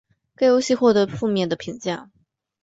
[0.35, 2.09] 该游戏获得负面的评价。